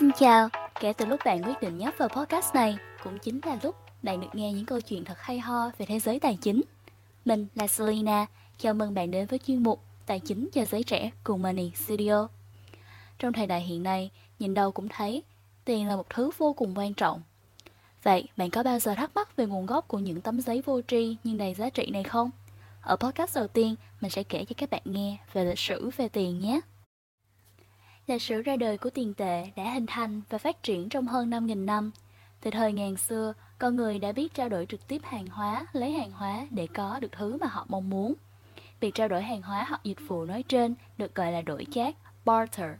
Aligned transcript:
Xin 0.00 0.10
chào, 0.18 0.48
kể 0.80 0.92
từ 0.92 1.06
lúc 1.06 1.20
bạn 1.24 1.42
quyết 1.42 1.60
định 1.60 1.78
nhấp 1.78 1.94
vào 1.98 2.08
podcast 2.08 2.54
này 2.54 2.76
cũng 3.04 3.18
chính 3.18 3.40
là 3.46 3.58
lúc 3.62 3.76
bạn 4.02 4.20
được 4.20 4.28
nghe 4.32 4.52
những 4.52 4.66
câu 4.66 4.80
chuyện 4.80 5.04
thật 5.04 5.18
hay 5.18 5.38
ho 5.38 5.70
về 5.78 5.86
thế 5.86 5.98
giới 5.98 6.20
tài 6.20 6.38
chính. 6.40 6.62
Mình 7.24 7.46
là 7.54 7.66
Selina, 7.66 8.26
chào 8.58 8.74
mừng 8.74 8.94
bạn 8.94 9.10
đến 9.10 9.26
với 9.26 9.38
chuyên 9.38 9.62
mục 9.62 9.82
Tài 10.06 10.20
chính 10.20 10.48
cho 10.52 10.64
giới 10.64 10.82
trẻ 10.82 11.10
cùng 11.24 11.42
Money 11.42 11.70
Studio. 11.74 12.28
Trong 13.18 13.32
thời 13.32 13.46
đại 13.46 13.60
hiện 13.60 13.82
nay, 13.82 14.10
nhìn 14.38 14.54
đâu 14.54 14.72
cũng 14.72 14.88
thấy 14.88 15.22
tiền 15.64 15.88
là 15.88 15.96
một 15.96 16.10
thứ 16.10 16.30
vô 16.38 16.52
cùng 16.52 16.78
quan 16.78 16.94
trọng. 16.94 17.22
Vậy, 18.02 18.28
bạn 18.36 18.50
có 18.50 18.62
bao 18.62 18.78
giờ 18.78 18.94
thắc 18.94 19.10
mắc 19.14 19.36
về 19.36 19.46
nguồn 19.46 19.66
gốc 19.66 19.88
của 19.88 19.98
những 19.98 20.20
tấm 20.20 20.40
giấy 20.40 20.62
vô 20.66 20.80
tri 20.88 21.16
nhưng 21.24 21.38
đầy 21.38 21.54
giá 21.54 21.70
trị 21.70 21.90
này 21.92 22.02
không? 22.02 22.30
Ở 22.82 22.96
podcast 22.96 23.36
đầu 23.36 23.48
tiên, 23.48 23.74
mình 24.00 24.10
sẽ 24.10 24.22
kể 24.22 24.44
cho 24.44 24.54
các 24.56 24.70
bạn 24.70 24.82
nghe 24.84 25.16
về 25.32 25.44
lịch 25.44 25.58
sử 25.58 25.90
về 25.96 26.08
tiền 26.08 26.40
nhé. 26.40 26.60
Lịch 28.06 28.22
sử 28.22 28.42
ra 28.42 28.56
đời 28.56 28.78
của 28.78 28.90
tiền 28.90 29.14
tệ 29.14 29.50
đã 29.56 29.72
hình 29.72 29.86
thành 29.86 30.20
và 30.28 30.38
phát 30.38 30.62
triển 30.62 30.88
trong 30.88 31.06
hơn 31.06 31.30
5.000 31.30 31.64
năm. 31.64 31.90
Từ 32.40 32.50
thời 32.50 32.72
ngàn 32.72 32.96
xưa, 32.96 33.32
con 33.58 33.76
người 33.76 33.98
đã 33.98 34.12
biết 34.12 34.34
trao 34.34 34.48
đổi 34.48 34.66
trực 34.66 34.88
tiếp 34.88 35.02
hàng 35.04 35.26
hóa, 35.26 35.66
lấy 35.72 35.92
hàng 35.92 36.12
hóa 36.12 36.46
để 36.50 36.66
có 36.74 36.98
được 37.00 37.12
thứ 37.12 37.36
mà 37.40 37.46
họ 37.46 37.66
mong 37.68 37.90
muốn. 37.90 38.14
Việc 38.80 38.94
trao 38.94 39.08
đổi 39.08 39.22
hàng 39.22 39.42
hóa 39.42 39.64
hoặc 39.68 39.80
dịch 39.84 39.98
vụ 40.08 40.24
nói 40.24 40.42
trên 40.42 40.74
được 40.98 41.14
gọi 41.14 41.32
là 41.32 41.42
đổi 41.42 41.66
chác, 41.70 41.96
barter. 42.24 42.70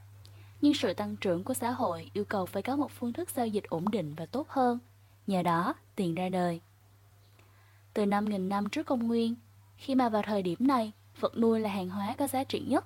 Nhưng 0.61 0.75
sự 0.75 0.95
tăng 0.95 1.17
trưởng 1.17 1.45
của 1.45 1.55
xã 1.55 1.71
hội 1.71 2.11
yêu 2.13 2.25
cầu 2.25 2.47
phải 2.47 2.63
có 2.63 2.77
một 2.77 2.91
phương 2.91 3.13
thức 3.13 3.31
giao 3.31 3.47
dịch 3.47 3.65
ổn 3.65 3.91
định 3.91 4.15
và 4.15 4.27
tốt 4.27 4.49
hơn. 4.49 4.79
Nhờ 5.27 5.43
đó, 5.43 5.75
tiền 5.97 6.15
ra 6.15 6.29
đời. 6.29 6.61
Từ 7.95 8.05
5.000 8.05 8.49
năm 8.49 8.69
trước 8.69 8.87
công 8.87 9.07
nguyên, 9.07 9.35
khi 9.77 9.95
mà 9.95 10.09
vào 10.09 10.23
thời 10.23 10.43
điểm 10.43 10.59
này, 10.61 10.93
vật 11.21 11.39
nuôi 11.39 11.61
là 11.61 11.71
hàng 11.71 11.89
hóa 11.91 12.15
có 12.19 12.27
giá 12.27 12.45
trị 12.45 12.61
nhất. 12.61 12.85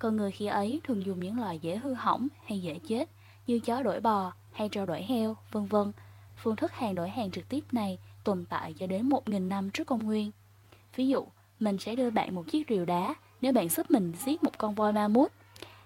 Con 0.00 0.16
người 0.16 0.30
khi 0.30 0.46
ấy 0.46 0.80
thường 0.84 1.06
dùng 1.06 1.20
những 1.20 1.40
loài 1.40 1.58
dễ 1.58 1.76
hư 1.76 1.94
hỏng 1.94 2.28
hay 2.46 2.60
dễ 2.60 2.78
chết 2.88 3.10
như 3.46 3.60
chó 3.60 3.82
đổi 3.82 4.00
bò 4.00 4.32
hay 4.52 4.68
trâu 4.68 4.86
đổi 4.86 5.02
heo, 5.02 5.36
vân 5.52 5.66
vân. 5.66 5.92
Phương 6.36 6.56
thức 6.56 6.72
hàng 6.72 6.94
đổi 6.94 7.08
hàng 7.08 7.30
trực 7.30 7.48
tiếp 7.48 7.64
này 7.72 7.98
tồn 8.24 8.44
tại 8.48 8.74
cho 8.78 8.86
đến 8.86 9.08
1.000 9.08 9.48
năm 9.48 9.70
trước 9.70 9.86
công 9.86 10.06
nguyên. 10.06 10.30
Ví 10.96 11.08
dụ, 11.08 11.26
mình 11.60 11.78
sẽ 11.78 11.96
đưa 11.96 12.10
bạn 12.10 12.34
một 12.34 12.42
chiếc 12.50 12.68
rìu 12.68 12.84
đá 12.84 13.14
nếu 13.40 13.52
bạn 13.52 13.68
giúp 13.68 13.90
mình 13.90 14.12
giết 14.24 14.42
một 14.42 14.58
con 14.58 14.74
voi 14.74 14.92
ma 14.92 15.08
mút. 15.08 15.32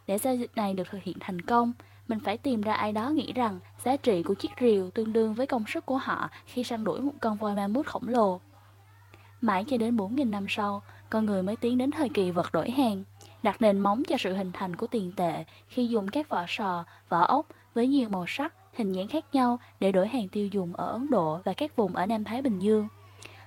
Để 0.06 0.18
giao 0.18 0.36
dịch 0.36 0.50
này 0.56 0.74
được 0.74 0.88
thực 0.90 1.02
hiện 1.02 1.16
thành 1.20 1.40
công, 1.40 1.72
mình 2.08 2.20
phải 2.20 2.38
tìm 2.38 2.60
ra 2.60 2.74
ai 2.74 2.92
đó 2.92 3.10
nghĩ 3.10 3.32
rằng 3.32 3.60
giá 3.84 3.96
trị 3.96 4.22
của 4.22 4.34
chiếc 4.34 4.50
rìu 4.60 4.90
tương 4.90 5.12
đương 5.12 5.34
với 5.34 5.46
công 5.46 5.64
sức 5.68 5.86
của 5.86 5.98
họ 5.98 6.30
khi 6.46 6.64
săn 6.64 6.84
đuổi 6.84 7.00
một 7.00 7.12
con 7.20 7.36
voi 7.36 7.54
ma 7.54 7.68
mút 7.68 7.86
khổng 7.86 8.08
lồ. 8.08 8.40
Mãi 9.40 9.64
cho 9.68 9.76
đến 9.76 9.96
4.000 9.96 10.30
năm 10.30 10.46
sau, 10.48 10.82
con 11.10 11.26
người 11.26 11.42
mới 11.42 11.56
tiến 11.56 11.78
đến 11.78 11.90
thời 11.90 12.08
kỳ 12.08 12.30
vật 12.30 12.52
đổi 12.52 12.70
hàng, 12.70 13.04
đặt 13.44 13.62
nền 13.62 13.80
móng 13.80 14.02
cho 14.08 14.16
sự 14.18 14.34
hình 14.34 14.52
thành 14.52 14.76
của 14.76 14.86
tiền 14.86 15.12
tệ 15.16 15.44
khi 15.68 15.86
dùng 15.86 16.08
các 16.08 16.28
vỏ 16.28 16.44
sò, 16.48 16.84
vỏ 17.08 17.20
ốc 17.20 17.46
với 17.74 17.86
nhiều 17.86 18.08
màu 18.08 18.24
sắc, 18.28 18.54
hình 18.74 18.92
dáng 18.92 19.08
khác 19.08 19.24
nhau 19.32 19.58
để 19.80 19.92
đổi 19.92 20.08
hàng 20.08 20.28
tiêu 20.28 20.46
dùng 20.46 20.76
ở 20.76 20.92
Ấn 20.92 21.10
Độ 21.10 21.40
và 21.44 21.52
các 21.52 21.76
vùng 21.76 21.96
ở 21.96 22.06
Nam 22.06 22.24
Thái 22.24 22.42
Bình 22.42 22.58
Dương. 22.58 22.88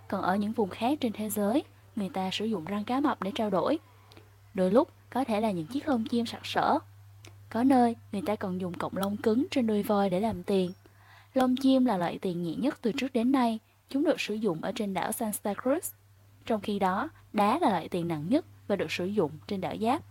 Còn 0.07 0.21
ở 0.21 0.35
những 0.35 0.51
vùng 0.51 0.69
khác 0.69 0.97
trên 1.01 1.11
thế 1.13 1.29
giới, 1.29 1.63
người 1.95 2.09
ta 2.09 2.29
sử 2.31 2.45
dụng 2.45 2.65
răng 2.65 2.83
cá 2.83 2.99
mập 2.99 3.23
để 3.23 3.31
trao 3.35 3.49
đổi. 3.49 3.79
Đôi 4.53 4.71
lúc 4.71 4.89
có 5.09 5.23
thể 5.23 5.41
là 5.41 5.51
những 5.51 5.67
chiếc 5.67 5.87
lông 5.87 6.05
chim 6.05 6.25
sặc 6.25 6.45
sỡ. 6.45 6.79
Có 7.49 7.63
nơi 7.63 7.95
người 8.11 8.21
ta 8.25 8.35
còn 8.35 8.61
dùng 8.61 8.73
cọng 8.73 8.97
lông 8.97 9.17
cứng 9.17 9.45
trên 9.51 9.67
đuôi 9.67 9.83
voi 9.83 10.09
để 10.09 10.19
làm 10.19 10.43
tiền. 10.43 10.71
Lông 11.33 11.55
chim 11.55 11.85
là 11.85 11.97
loại 11.97 12.19
tiền 12.21 12.43
nhẹ 12.43 12.55
nhất 12.55 12.77
từ 12.81 12.91
trước 12.91 13.13
đến 13.13 13.31
nay, 13.31 13.59
chúng 13.89 14.03
được 14.03 14.21
sử 14.21 14.33
dụng 14.33 14.61
ở 14.61 14.71
trên 14.75 14.93
đảo 14.93 15.11
Santa 15.11 15.53
Cruz. 15.53 15.93
Trong 16.47 16.61
khi 16.61 16.79
đó, 16.79 17.09
đá 17.33 17.59
là 17.59 17.69
loại 17.69 17.89
tiền 17.89 18.07
nặng 18.07 18.25
nhất 18.29 18.45
và 18.67 18.75
được 18.75 18.91
sử 18.91 19.05
dụng 19.05 19.31
trên 19.47 19.61
đảo 19.61 19.75
Giáp. 19.81 20.01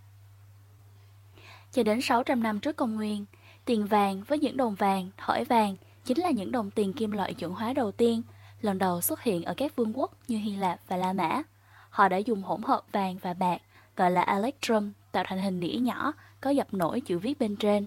Cho 1.72 1.82
đến 1.82 2.00
600 2.00 2.42
năm 2.42 2.60
trước 2.60 2.76
công 2.76 2.94
nguyên, 2.94 3.24
tiền 3.64 3.86
vàng 3.86 4.22
với 4.22 4.38
những 4.38 4.56
đồng 4.56 4.74
vàng, 4.74 5.10
thỏi 5.16 5.44
vàng 5.44 5.76
chính 6.04 6.18
là 6.18 6.30
những 6.30 6.52
đồng 6.52 6.70
tiền 6.70 6.92
kim 6.92 7.12
loại 7.12 7.34
chuẩn 7.34 7.52
hóa 7.52 7.72
đầu 7.72 7.92
tiên, 7.92 8.22
lần 8.62 8.78
đầu 8.78 9.00
xuất 9.00 9.22
hiện 9.22 9.42
ở 9.42 9.54
các 9.56 9.76
vương 9.76 9.98
quốc 9.98 10.12
như 10.28 10.38
Hy 10.38 10.56
Lạp 10.56 10.80
và 10.88 10.96
La 10.96 11.12
Mã. 11.12 11.42
Họ 11.90 12.08
đã 12.08 12.16
dùng 12.16 12.42
hỗn 12.42 12.62
hợp 12.62 12.80
vàng 12.92 13.16
và 13.22 13.34
bạc, 13.34 13.58
gọi 13.96 14.10
là 14.10 14.22
electrum, 14.22 14.92
tạo 15.12 15.24
thành 15.26 15.38
hình 15.38 15.60
đĩa 15.60 15.78
nhỏ, 15.78 16.12
có 16.40 16.50
dập 16.50 16.74
nổi 16.74 17.00
chữ 17.00 17.18
viết 17.18 17.38
bên 17.38 17.56
trên. 17.56 17.86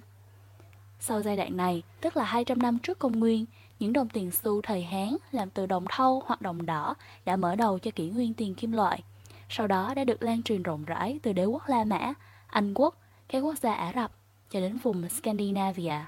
Sau 0.99 1.21
giai 1.21 1.37
đoạn 1.37 1.57
này, 1.57 1.83
tức 2.01 2.17
là 2.17 2.23
200 2.23 2.61
năm 2.61 2.79
trước 2.79 2.99
công 2.99 3.19
nguyên, 3.19 3.45
những 3.79 3.93
đồng 3.93 4.09
tiền 4.09 4.31
xu 4.31 4.61
thời 4.61 4.83
Hán 4.83 5.15
làm 5.31 5.49
từ 5.49 5.65
đồng 5.65 5.85
thau 5.89 6.23
hoặc 6.25 6.41
đồng 6.41 6.65
đỏ 6.65 6.95
đã 7.25 7.35
mở 7.35 7.55
đầu 7.55 7.79
cho 7.79 7.91
kỷ 7.91 8.09
nguyên 8.09 8.33
tiền 8.33 8.55
kim 8.55 8.71
loại. 8.71 9.03
Sau 9.49 9.67
đó 9.67 9.93
đã 9.93 10.03
được 10.03 10.23
lan 10.23 10.43
truyền 10.43 10.63
rộng 10.63 10.85
rãi 10.85 11.19
từ 11.23 11.33
đế 11.33 11.45
quốc 11.45 11.63
La 11.67 11.83
Mã, 11.83 12.13
Anh 12.47 12.73
quốc, 12.73 12.95
các 13.27 13.39
quốc 13.39 13.57
gia 13.57 13.73
Ả 13.73 13.91
Rập 13.95 14.11
cho 14.51 14.59
đến 14.59 14.77
vùng 14.77 15.09
Scandinavia. 15.09 16.05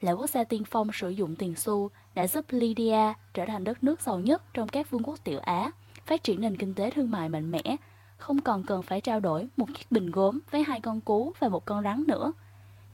Là 0.00 0.12
quốc 0.12 0.30
gia 0.30 0.44
tiên 0.44 0.62
phong 0.70 0.88
sử 0.92 1.08
dụng 1.08 1.36
tiền 1.36 1.54
xu 1.56 1.90
đã 2.14 2.26
giúp 2.26 2.44
Lydia 2.48 3.12
trở 3.34 3.44
thành 3.46 3.64
đất 3.64 3.84
nước 3.84 4.00
giàu 4.00 4.20
nhất 4.20 4.42
trong 4.54 4.68
các 4.68 4.90
vương 4.90 5.02
quốc 5.02 5.18
tiểu 5.24 5.38
Á, 5.38 5.70
phát 6.06 6.24
triển 6.24 6.40
nền 6.40 6.56
kinh 6.56 6.74
tế 6.74 6.90
thương 6.90 7.10
mại 7.10 7.28
mạnh 7.28 7.50
mẽ, 7.50 7.76
không 8.16 8.40
còn 8.40 8.62
cần 8.62 8.82
phải 8.82 9.00
trao 9.00 9.20
đổi 9.20 9.48
một 9.56 9.66
chiếc 9.78 9.92
bình 9.92 10.10
gốm 10.10 10.38
với 10.50 10.62
hai 10.62 10.80
con 10.80 11.00
cú 11.00 11.32
và 11.38 11.48
một 11.48 11.64
con 11.64 11.84
rắn 11.84 12.04
nữa. 12.08 12.32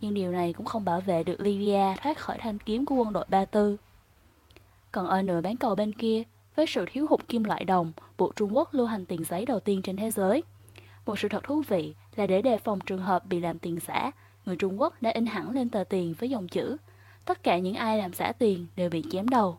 Nhưng 0.01 0.15
điều 0.15 0.33
này 0.33 0.53
cũng 0.53 0.67
không 0.67 0.85
bảo 0.85 1.01
vệ 1.01 1.25
được 1.25 1.41
Lydia 1.41 1.97
thoát 2.03 2.19
khỏi 2.19 2.39
thanh 2.41 2.59
kiếm 2.59 2.87
của 2.87 2.95
quân 2.95 3.13
đội 3.13 3.25
Ba 3.29 3.45
Tư. 3.45 3.77
Còn 4.95 5.07
ở 5.07 5.23
nửa 5.23 5.41
bán 5.41 5.57
cầu 5.57 5.75
bên 5.75 5.93
kia, 5.93 6.23
với 6.57 6.67
sự 6.67 6.85
thiếu 6.93 7.07
hụt 7.11 7.29
kim 7.29 7.45
loại 7.45 7.65
đồng, 7.65 7.93
buộc 8.19 8.37
Trung 8.37 8.57
Quốc 8.57 8.75
lưu 8.75 8.87
hành 8.87 9.07
tiền 9.07 9.25
giấy 9.25 9.47
đầu 9.47 9.61
tiên 9.61 9.83
trên 9.83 9.97
thế 9.97 10.11
giới. 10.11 10.43
Một 11.07 11.19
sự 11.19 11.29
thật 11.29 11.45
thú 11.45 11.63
vị 11.69 11.95
là 12.17 12.27
để 12.27 12.43
đề 12.43 12.59
phòng 12.59 12.79
trường 12.81 13.03
hợp 13.03 13.27
bị 13.27 13.41
làm 13.41 13.59
tiền 13.59 13.79
giả, 13.87 14.11
người 14.47 14.57
Trung 14.57 14.81
Quốc 14.81 15.03
đã 15.03 15.11
in 15.11 15.27
hẳn 15.27 15.51
lên 15.51 15.69
tờ 15.69 15.85
tiền 15.85 16.15
với 16.19 16.31
dòng 16.31 16.49
chữ 16.49 16.77
Tất 17.25 17.43
cả 17.43 17.59
những 17.59 17.75
ai 17.75 17.99
làm 17.99 18.13
giả 18.13 18.33
tiền 18.33 18.67
đều 18.77 18.91
bị 18.91 19.05
chém 19.11 19.29
đầu. 19.29 19.59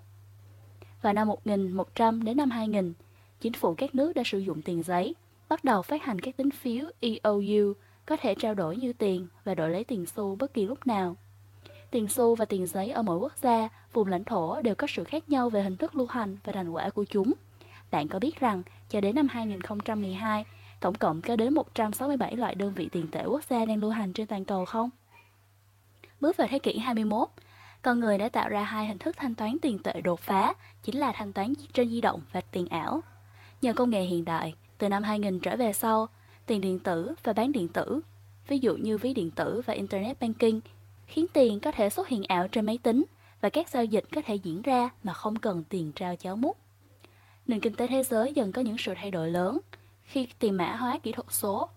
Vào 1.02 1.14
năm 1.14 1.28
1100 1.28 2.24
đến 2.24 2.38
năm 2.38 2.50
2000, 2.50 2.94
chính 3.42 3.54
phủ 3.54 3.74
các 3.74 3.96
nước 3.96 4.14
đã 4.14 4.24
sử 4.26 4.40
dụng 4.40 4.62
tiền 4.62 4.84
giấy, 4.84 5.16
bắt 5.50 5.64
đầu 5.64 5.82
phát 5.82 6.04
hành 6.04 6.20
các 6.20 6.38
tín 6.38 6.52
phiếu 6.52 6.86
EOU 7.00 7.74
có 8.06 8.18
thể 8.18 8.36
trao 8.36 8.54
đổi 8.54 8.78
như 8.78 8.94
tiền 8.94 9.28
và 9.44 9.56
đổi 9.56 9.70
lấy 9.70 9.84
tiền 9.84 10.06
xu 10.06 10.36
bất 10.36 10.54
kỳ 10.54 10.66
lúc 10.66 10.88
nào. 10.88 11.16
Tiền 11.96 12.08
xu 12.08 12.36
và 12.36 12.46
tiền 12.46 12.68
giấy 12.68 12.92
ở 12.92 13.02
mỗi 13.02 13.18
quốc 13.18 13.38
gia, 13.42 13.70
vùng 13.94 14.08
lãnh 14.08 14.24
thổ 14.24 14.62
đều 14.62 14.76
có 14.76 14.88
sự 14.90 15.04
khác 15.04 15.30
nhau 15.30 15.50
về 15.50 15.64
hình 15.64 15.78
thức 15.78 15.96
lưu 15.96 16.08
hành 16.08 16.38
và 16.44 16.54
thành 16.54 16.70
quả 16.70 16.90
của 16.90 17.04
chúng. 17.04 17.34
Bạn 17.92 18.08
có 18.08 18.20
biết 18.20 18.40
rằng, 18.40 18.64
cho 18.90 19.02
đến 19.02 19.16
năm 19.16 19.28
2012, 19.28 20.46
tổng 20.80 20.96
cộng 20.96 21.22
có 21.22 21.36
đến 21.36 21.54
167 21.54 22.36
loại 22.36 22.56
đơn 22.56 22.74
vị 22.74 22.90
tiền 22.92 23.08
tệ 23.12 23.26
quốc 23.26 23.44
gia 23.50 23.66
đang 23.66 23.78
lưu 23.78 23.92
hành 23.92 24.14
trên 24.14 24.28
toàn 24.28 24.46
cầu 24.46 24.66
không? 24.66 24.90
Bước 26.20 26.38
vào 26.38 26.48
thế 26.52 26.60
kỷ 26.60 26.78
21, 26.78 27.28
con 27.82 28.00
người 28.00 28.18
đã 28.18 28.30
tạo 28.30 28.50
ra 28.50 28.64
hai 28.64 28.88
hình 28.88 28.98
thức 28.98 29.16
thanh 29.18 29.36
toán 29.36 29.58
tiền 29.62 29.80
tệ 29.84 30.02
đột 30.02 30.20
phá, 30.20 30.54
chính 30.84 30.98
là 30.98 31.12
thanh 31.16 31.34
toán 31.34 31.54
trên 31.74 31.90
di 31.90 32.02
động 32.02 32.22
và 32.32 32.42
tiền 32.42 32.68
ảo. 32.68 33.02
Nhờ 33.62 33.74
công 33.74 33.90
nghệ 33.90 34.02
hiện 34.02 34.26
đại, 34.26 34.54
từ 34.78 34.90
năm 34.90 35.04
2000 35.04 35.40
trở 35.40 35.56
về 35.56 35.74
sau, 35.74 36.08
tiền 36.46 36.62
điện 36.62 36.80
tử 36.80 37.16
và 37.24 37.34
bán 37.34 37.52
điện 37.52 37.68
tử, 37.68 38.00
ví 38.48 38.60
dụ 38.60 38.76
như 38.76 38.98
ví 38.98 39.14
điện 39.14 39.32
tử 39.32 39.62
và 39.66 39.74
Internet 39.74 40.20
Banking, 40.20 40.60
khiến 41.08 41.26
tiền 41.34 41.60
có 41.60 41.72
thể 41.72 41.90
xuất 41.90 42.08
hiện 42.08 42.24
ảo 42.24 42.48
trên 42.48 42.66
máy 42.66 42.78
tính 42.84 43.06
và 43.42 43.50
các 43.50 43.70
giao 43.70 43.86
dịch 43.86 44.04
có 44.16 44.22
thể 44.26 44.36
diễn 44.36 44.62
ra 44.62 44.90
mà 45.04 45.14
không 45.14 45.36
cần 45.36 45.64
tiền 45.70 45.92
trao 45.96 46.16
cháo 46.16 46.36
mút. 46.36 46.58
Nền 47.48 47.60
kinh 47.60 47.76
tế 47.76 47.88
thế 47.88 48.04
giới 48.04 48.34
dần 48.34 48.52
có 48.52 48.62
những 48.62 48.78
sự 48.78 48.94
thay 48.96 49.12
đổi 49.12 49.32
lớn 49.32 49.60
khi 50.04 50.28
tiền 50.40 50.58
mã 50.58 50.76
hóa 50.76 51.00
kỹ 51.04 51.12
thuật 51.12 51.28
số, 51.30 51.70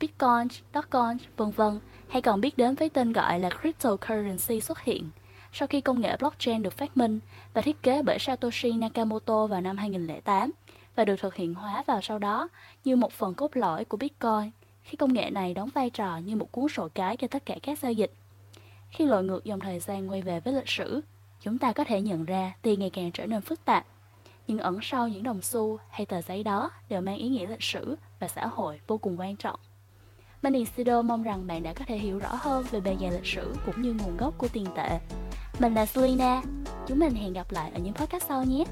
Bitcoin, 0.00 0.48
Dogecoin, 0.74 1.16
vân 1.36 1.50
vân 1.50 1.80
hay 2.08 2.22
còn 2.22 2.40
biết 2.40 2.56
đến 2.56 2.74
với 2.74 2.88
tên 2.88 3.12
gọi 3.12 3.40
là 3.40 3.50
cryptocurrency 3.50 4.60
xuất 4.60 4.80
hiện 4.80 5.10
sau 5.52 5.68
khi 5.68 5.80
công 5.80 6.00
nghệ 6.00 6.16
blockchain 6.16 6.62
được 6.62 6.72
phát 6.72 6.96
minh 6.96 7.20
và 7.54 7.62
thiết 7.62 7.82
kế 7.82 8.02
bởi 8.02 8.18
Satoshi 8.18 8.72
Nakamoto 8.72 9.46
vào 9.46 9.60
năm 9.60 9.76
2008 9.76 10.50
và 10.96 11.04
được 11.04 11.16
thực 11.20 11.34
hiện 11.34 11.54
hóa 11.54 11.84
vào 11.86 12.00
sau 12.02 12.18
đó 12.18 12.48
như 12.84 12.96
một 12.96 13.12
phần 13.12 13.34
cốt 13.34 13.56
lõi 13.56 13.84
của 13.84 13.96
Bitcoin 13.96 14.50
khi 14.82 14.96
công 14.96 15.12
nghệ 15.12 15.30
này 15.30 15.54
đóng 15.54 15.68
vai 15.74 15.90
trò 15.90 16.16
như 16.16 16.36
một 16.36 16.52
cuốn 16.52 16.68
sổ 16.68 16.88
cái 16.94 17.16
cho 17.16 17.28
tất 17.28 17.46
cả 17.46 17.56
các 17.62 17.78
giao 17.78 17.92
dịch. 17.92 18.12
Khi 18.96 19.06
lội 19.06 19.24
ngược 19.24 19.44
dòng 19.44 19.60
thời 19.60 19.78
gian 19.78 20.10
quay 20.10 20.22
về 20.22 20.40
với 20.40 20.54
lịch 20.54 20.68
sử, 20.68 21.00
chúng 21.40 21.58
ta 21.58 21.72
có 21.72 21.84
thể 21.84 22.00
nhận 22.00 22.24
ra 22.24 22.52
tiền 22.62 22.80
ngày 22.80 22.90
càng 22.90 23.10
trở 23.12 23.26
nên 23.26 23.40
phức 23.40 23.64
tạp. 23.64 23.86
Nhưng 24.46 24.58
ẩn 24.58 24.78
sau 24.82 25.08
những 25.08 25.22
đồng 25.22 25.42
xu 25.42 25.78
hay 25.90 26.06
tờ 26.06 26.22
giấy 26.22 26.42
đó 26.42 26.70
đều 26.88 27.00
mang 27.00 27.16
ý 27.16 27.28
nghĩa 27.28 27.46
lịch 27.46 27.62
sử 27.62 27.96
và 28.20 28.28
xã 28.28 28.46
hội 28.46 28.80
vô 28.86 28.98
cùng 28.98 29.20
quan 29.20 29.36
trọng. 29.36 29.60
Money 30.42 30.64
Studio 30.64 31.02
mong 31.02 31.22
rằng 31.22 31.46
bạn 31.46 31.62
đã 31.62 31.72
có 31.72 31.84
thể 31.88 31.98
hiểu 31.98 32.18
rõ 32.18 32.34
hơn 32.34 32.64
về 32.70 32.80
bề 32.80 32.96
dày 33.00 33.10
lịch 33.10 33.26
sử 33.26 33.54
cũng 33.66 33.82
như 33.82 33.92
nguồn 33.92 34.16
gốc 34.16 34.34
của 34.38 34.48
tiền 34.48 34.66
tệ. 34.76 35.00
Mình 35.58 35.74
là 35.74 35.86
Selena, 35.86 36.42
chúng 36.86 36.98
mình 36.98 37.14
hẹn 37.14 37.32
gặp 37.32 37.52
lại 37.52 37.70
ở 37.74 37.78
những 37.78 37.94
podcast 37.94 38.26
sau 38.28 38.44
nhé. 38.44 38.64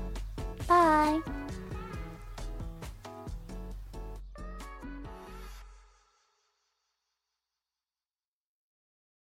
Bye! 0.69 1.34